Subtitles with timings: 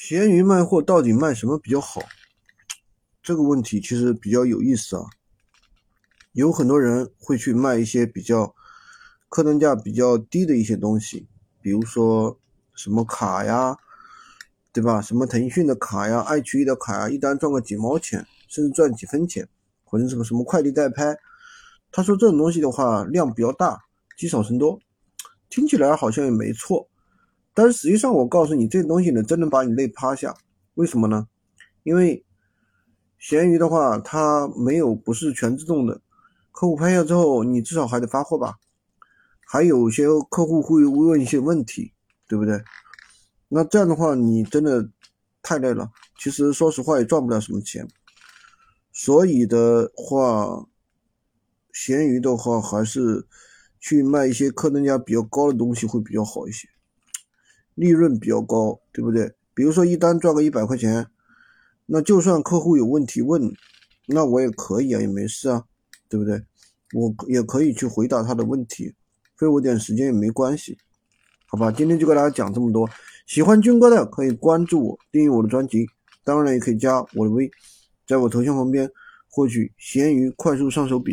[0.00, 2.00] 闲鱼卖货到底卖什么比较好？
[3.20, 5.02] 这个问题其实比较有意思啊。
[6.30, 8.54] 有很多人会去卖一些比较
[9.28, 11.26] 客单价比较低的一些东西，
[11.60, 12.38] 比如说
[12.76, 13.76] 什么卡呀，
[14.72, 15.02] 对吧？
[15.02, 19.48] 什么腾讯的卡呀、爱奇艺的卡呀，一单赚个几毛钱，甚至赚几分钱，
[19.82, 21.18] 或者什么什么快递代拍。
[21.90, 23.80] 他说这种东西的话量比较大，
[24.16, 24.78] 积少成多，
[25.50, 26.88] 听起来好像也没错。
[27.58, 30.32] 但是实际上，我告诉你，这东西呢，真能把你累趴下。
[30.74, 31.26] 为什么呢？
[31.82, 32.24] 因为
[33.18, 36.00] 闲鱼的话，它没有不是全自动的，
[36.52, 38.58] 客户拍下之后，你至少还得发货吧？
[39.44, 41.92] 还有些客户会问一些问题，
[42.28, 42.62] 对不对？
[43.48, 44.88] 那这样的话，你真的
[45.42, 45.90] 太累了。
[46.16, 47.88] 其实说实话，也赚不了什么钱。
[48.92, 50.64] 所以的话，
[51.72, 53.26] 闲鱼的话，还是
[53.80, 56.68] 去卖一些客单价比较高的东西会比较好一些。
[57.78, 59.32] 利润比较高，对不对？
[59.54, 61.06] 比如说一单赚个一百块钱，
[61.86, 63.52] 那就算客户有问题问，
[64.06, 65.64] 那我也可以啊，也没事啊，
[66.08, 66.42] 对不对？
[66.92, 68.92] 我也可以去回答他的问题，
[69.36, 70.76] 费我点时间也没关系，
[71.46, 71.70] 好吧？
[71.70, 72.90] 今天就给大家讲这么多，
[73.26, 75.86] 喜欢军哥的可以关注我，订阅我的专辑，
[76.24, 77.48] 当然也可以加我的微，
[78.08, 78.90] 在我头像旁边
[79.30, 81.06] 获取闲鱼快速上手笔。